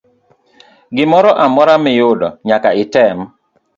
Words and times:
Gimoro 0.95 1.31
amora 1.45 1.73
miyudo 1.83 2.27
nyaka 2.47 2.69
item. 2.83 3.17